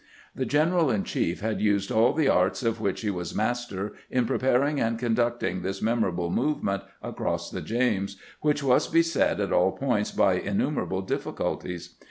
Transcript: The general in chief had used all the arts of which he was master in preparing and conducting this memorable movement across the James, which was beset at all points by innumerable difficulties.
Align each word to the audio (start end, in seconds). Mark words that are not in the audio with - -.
The 0.33 0.47
general 0.47 0.89
in 0.89 1.03
chief 1.03 1.41
had 1.41 1.61
used 1.61 1.91
all 1.91 2.11
the 2.11 2.27
arts 2.27 2.63
of 2.63 2.81
which 2.81 3.01
he 3.01 3.11
was 3.11 3.35
master 3.35 3.93
in 4.09 4.25
preparing 4.25 4.79
and 4.81 4.97
conducting 4.97 5.61
this 5.61 5.79
memorable 5.79 6.31
movement 6.31 6.81
across 7.03 7.51
the 7.51 7.61
James, 7.61 8.17
which 8.39 8.63
was 8.63 8.87
beset 8.87 9.39
at 9.39 9.53
all 9.53 9.71
points 9.73 10.09
by 10.11 10.33
innumerable 10.39 11.03
difficulties. 11.03 11.97